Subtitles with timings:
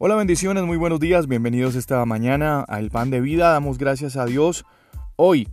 [0.00, 4.16] Hola bendiciones, muy buenos días, bienvenidos esta mañana a El Pan de Vida, damos gracias
[4.16, 4.64] a Dios
[5.16, 5.48] hoy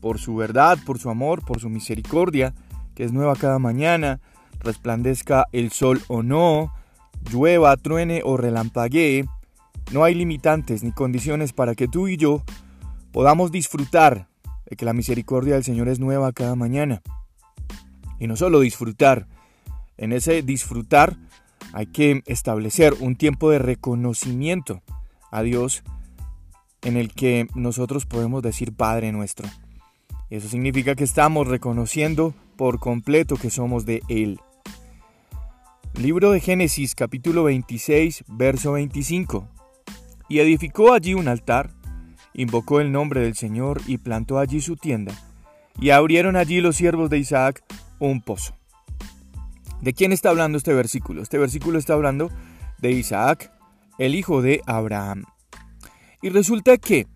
[0.00, 2.54] por su verdad, por su amor, por su misericordia,
[2.94, 4.22] que es nueva cada mañana,
[4.60, 6.72] resplandezca el sol o no,
[7.30, 9.26] llueva, truene o relampaguee,
[9.92, 12.42] no hay limitantes ni condiciones para que tú y yo
[13.12, 14.28] podamos disfrutar
[14.64, 17.02] de que la misericordia del Señor es nueva cada mañana.
[18.18, 19.26] Y no solo disfrutar,
[19.98, 21.18] en ese disfrutar
[21.74, 24.80] hay que establecer un tiempo de reconocimiento
[25.32, 25.82] a Dios
[26.82, 29.48] en el que nosotros podemos decir Padre nuestro.
[30.30, 34.38] Eso significa que estamos reconociendo por completo que somos de Él.
[35.94, 39.48] Libro de Génesis capítulo 26 verso 25.
[40.28, 41.70] Y edificó allí un altar,
[42.34, 45.12] invocó el nombre del Señor y plantó allí su tienda.
[45.80, 47.64] Y abrieron allí los siervos de Isaac
[47.98, 48.54] un pozo.
[49.84, 51.20] ¿De quién está hablando este versículo?
[51.20, 52.30] Este versículo está hablando
[52.78, 53.52] de Isaac,
[53.98, 55.26] el hijo de Abraham.
[56.22, 57.06] Y resulta que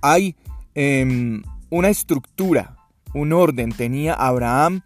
[0.00, 0.36] hay
[0.76, 2.76] em, una estructura,
[3.14, 4.82] un orden, tenía Abraham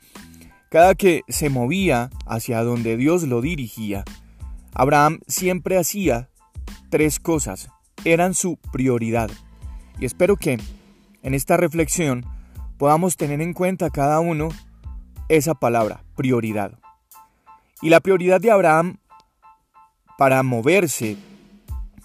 [0.71, 4.03] cada que se movía hacia donde Dios lo dirigía.
[4.73, 6.31] Abraham siempre hacía
[6.89, 7.69] tres cosas,
[8.07, 9.31] eran su prioridad.
[10.01, 10.59] Y espero que
[11.23, 12.25] en esta reflexión
[12.79, 14.49] podamos tener en cuenta cada uno
[15.29, 16.79] esa palabra, prioridad.
[17.83, 18.99] Y la prioridad de Abraham
[20.17, 21.17] para moverse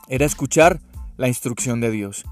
[0.07, 0.79] era escuchar
[1.17, 2.25] la instrucción de Dios.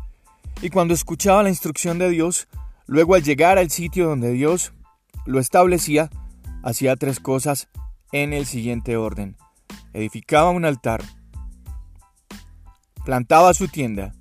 [0.62, 2.48] Y cuando escuchaba la instrucción de Dios,
[2.88, 4.74] luego al llegar al sitio donde Dios
[5.26, 6.10] lo establecía,
[6.64, 7.68] hacía tres cosas
[8.12, 9.38] en el siguiente orden.
[9.94, 11.04] Edificaba un altar,
[13.06, 14.14] plantaba su tienda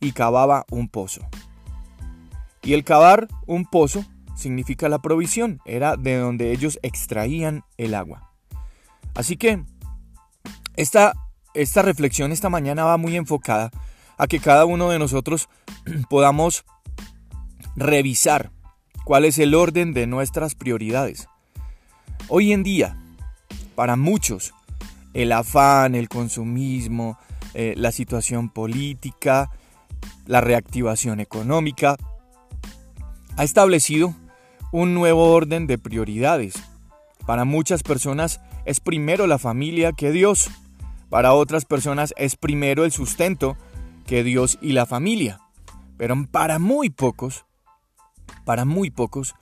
[0.00, 1.20] y cavaba un pozo.
[2.62, 4.04] Y el cavar un pozo
[4.38, 8.32] significa la provisión, era de donde ellos extraían el agua.
[9.14, 9.64] Así que
[10.76, 11.12] esta,
[11.54, 13.70] esta reflexión esta mañana va muy enfocada
[14.16, 15.48] a que cada uno de nosotros
[16.08, 16.64] podamos
[17.74, 18.52] revisar
[19.04, 21.28] cuál es el orden de nuestras prioridades.
[22.28, 22.96] Hoy en día,
[23.74, 24.54] para muchos,
[25.14, 27.18] el afán, el consumismo,
[27.54, 29.50] eh, la situación política,
[30.26, 31.96] la reactivación económica,
[33.36, 34.14] ha establecido
[34.72, 36.54] un nuevo orden de prioridades.
[37.26, 40.50] Para muchas personas es primero la familia que Dios.
[41.08, 43.56] Para otras personas es primero el sustento
[44.06, 45.40] que Dios y la familia.
[45.96, 47.44] Pero para muy pocos,
[48.44, 49.34] para muy pocos,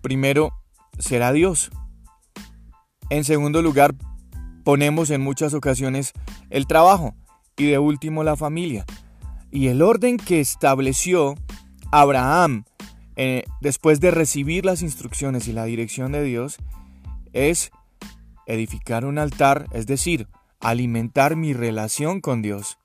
[0.00, 0.52] primero
[0.98, 1.70] será Dios.
[3.10, 3.94] En segundo lugar,
[4.64, 6.12] ponemos en muchas ocasiones
[6.50, 7.14] el trabajo
[7.56, 8.84] y de último la familia.
[9.50, 11.36] Y el orden que estableció
[11.92, 12.64] Abraham
[13.16, 16.58] eh, después de recibir las instrucciones y la dirección de Dios,
[17.32, 17.70] es
[18.46, 20.28] edificar un altar, es decir,
[20.60, 22.78] alimentar mi relación con Dios,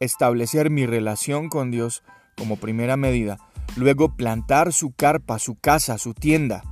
[0.00, 2.02] establecer mi relación con Dios
[2.36, 3.38] como primera medida,
[3.76, 6.62] luego plantar su carpa, su casa, su tienda,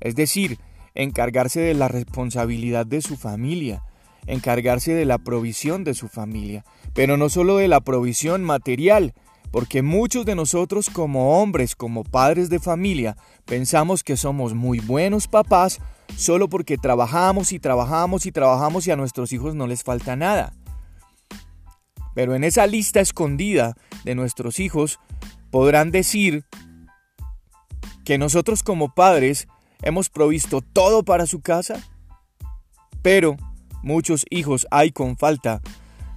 [0.00, 0.58] es decir,
[0.94, 3.82] encargarse de la responsabilidad de su familia,
[4.26, 6.64] encargarse de la provisión de su familia,
[6.94, 9.14] pero no solo de la provisión material,
[9.52, 15.28] porque muchos de nosotros como hombres, como padres de familia, pensamos que somos muy buenos
[15.28, 15.78] papás
[16.16, 20.54] solo porque trabajamos y trabajamos y trabajamos y a nuestros hijos no les falta nada.
[22.14, 24.98] Pero en esa lista escondida de nuestros hijos
[25.50, 26.44] podrán decir
[28.04, 29.48] que nosotros como padres
[29.82, 31.78] hemos provisto todo para su casa,
[33.02, 33.36] pero
[33.82, 35.60] muchos hijos hay con falta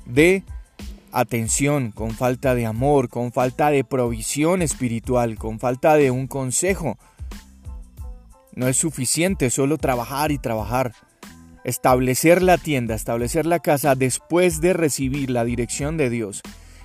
[0.06, 0.44] de
[1.16, 6.98] atención, con falta de amor, con falta de provisión espiritual, con falta de un consejo.
[8.53, 10.94] No es suficiente solo trabajar y trabajar.
[11.64, 16.42] Establecer la tienda, establecer la casa después de recibir la dirección de Dios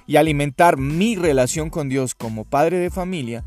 [0.07, 3.45] y alimentar mi relación con Dios como padre de familia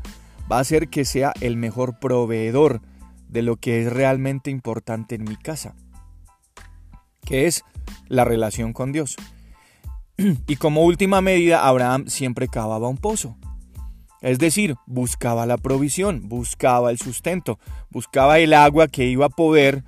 [0.50, 2.82] va a hacer que sea el mejor proveedor
[3.28, 5.74] de lo que es realmente importante en mi casa,
[7.24, 7.64] que es
[8.06, 9.16] la relación con Dios.
[10.46, 13.36] Y como última medida, Abraham siempre cavaba un pozo.
[14.20, 17.58] Es decir, buscaba la provisión, buscaba el sustento,
[17.90, 19.84] buscaba el agua que iba a poder,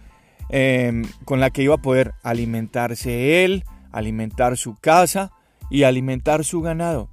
[0.51, 5.33] em, con la que iba a poder alimentarse él, alimentar su casa
[5.71, 7.09] y alimentar su ganado.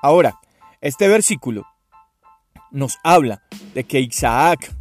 [0.00, 0.38] Ahora,
[0.80, 1.66] este versículo
[2.70, 3.42] nos habla
[3.74, 4.72] de que Isaac,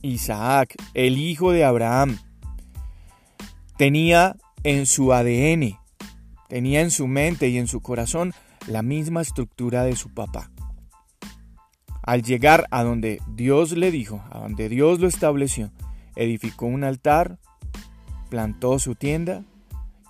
[0.00, 2.18] Isaac, el hijo de Abraham,
[3.76, 4.36] tenía
[4.66, 5.78] en su ADN,
[6.48, 8.34] tenía en su mente y en su corazón
[8.66, 10.50] la misma estructura de su papá.
[12.02, 15.70] Al llegar a donde Dios le dijo, a donde Dios lo estableció,
[16.16, 17.38] edificó un altar,
[18.28, 19.44] plantó su tienda,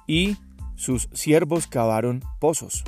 [0.07, 0.39] y
[0.75, 2.83] sus siervos cavaron pozos.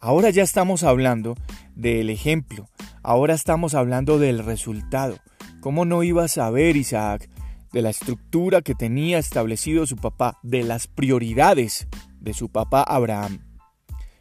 [0.00, 1.36] Ahora ya estamos hablando
[1.76, 2.68] del ejemplo,
[3.04, 5.18] ahora estamos hablando del resultado.
[5.60, 7.30] ¿Cómo no iba a saber Isaac
[7.72, 11.88] de la estructura que tenía establecido su papá, de las prioridades
[12.20, 13.40] de su papá Abraham?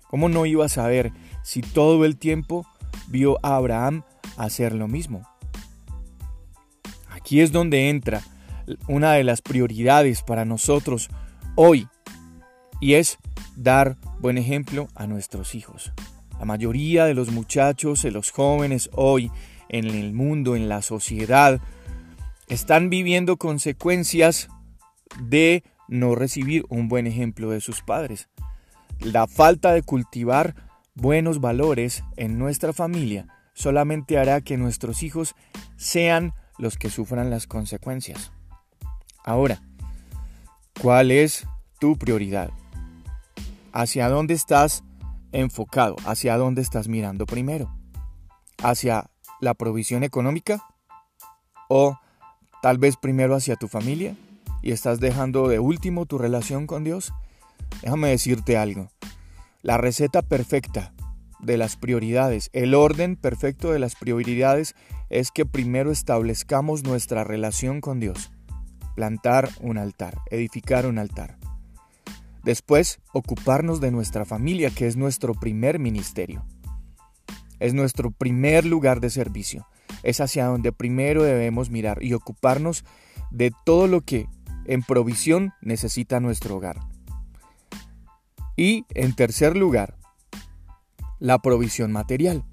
[0.09, 1.11] ¿Cómo no iba a saber
[1.43, 2.65] si todo el tiempo
[3.07, 4.03] vio a Abraham
[4.37, 5.27] hacer lo mismo?
[7.09, 8.21] Aquí es donde entra
[8.87, 11.09] una de las prioridades para nosotros
[11.55, 11.87] hoy
[12.79, 13.17] y es
[13.55, 15.91] dar buen ejemplo a nuestros hijos.
[16.39, 19.31] La mayoría de los muchachos, de los jóvenes hoy
[19.69, 21.59] en el mundo, en la sociedad,
[22.47, 24.49] están viviendo consecuencias
[25.19, 28.29] de no recibir un buen ejemplo de sus padres.
[28.99, 30.55] La falta de cultivar
[30.95, 35.35] buenos valores en nuestra familia solamente hará que nuestros hijos
[35.75, 38.31] sean los que sufran las consecuencias.
[39.23, 39.61] Ahora,
[40.81, 41.47] ¿cuál es
[41.79, 42.49] tu prioridad?
[43.73, 44.83] ¿Hacia dónde estás
[45.31, 45.95] enfocado?
[46.05, 47.75] ¿Hacia dónde estás mirando primero?
[48.63, 50.63] ¿Hacia la provisión económica?
[51.67, 51.99] ¿O
[52.61, 54.15] tal vez primero hacia tu familia?
[54.61, 57.13] ¿Y estás dejando de último tu relación con Dios?
[57.81, 58.89] Déjame decirte algo.
[59.61, 60.93] La receta perfecta
[61.39, 64.75] de las prioridades, el orden perfecto de las prioridades
[65.09, 68.31] es que primero establezcamos nuestra relación con Dios
[68.97, 71.37] plantar un altar, edificar un altar.
[72.43, 76.43] Después, ocuparnos de nuestra familia, que es nuestro primer ministerio.
[77.59, 79.67] Es nuestro primer lugar de servicio.
[80.03, 82.83] Es hacia donde primero debemos mirar y ocuparnos
[83.31, 84.27] de todo lo que
[84.65, 86.79] en provisión necesita nuestro hogar.
[88.55, 89.97] Y en tercer lugar,
[91.19, 92.43] la provisión material.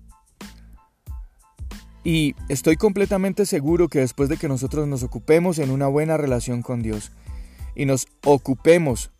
[2.04, 6.60] Y estoy completamente seguro que después de que nosotros nos ocupemos en una buena relación
[6.60, 7.12] con Dios
[7.74, 9.10] y nos ocupemos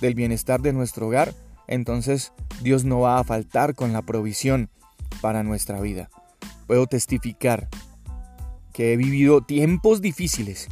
[0.00, 1.34] del bienestar de nuestro hogar,
[1.66, 2.32] entonces
[2.62, 4.70] Dios no va a faltar con la provisión
[5.20, 6.08] para nuestra vida.
[6.70, 7.68] Puedo testificar
[8.72, 10.68] que he vivido tiempos difíciles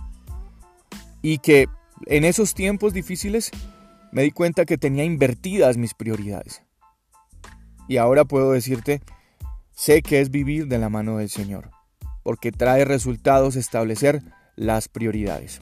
[1.22, 1.66] y que
[2.06, 3.50] en esos tiempos difíciles
[4.12, 6.62] me di cuenta que tenía invertidas mis prioridades.
[7.88, 9.02] Y ahora puedo decirte
[9.72, 11.72] Sé que es vivir de la mano del Señor,
[12.22, 14.22] porque trae resultados establecer
[14.54, 15.58] las prioridades.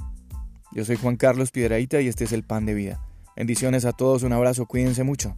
[0.71, 3.01] Yo soy Juan Carlos Piedraíta y este es el Pan de Vida.
[3.37, 5.35] Bendiciones a todos, un abrazo, cuídense mucho.